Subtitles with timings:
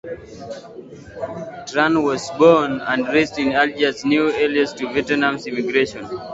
[1.67, 5.95] Tran was born and raised in Algiers, New Orleans to Vietnamese immigrants.